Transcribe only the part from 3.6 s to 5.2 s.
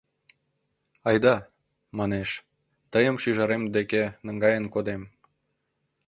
деке наҥгаен кодем.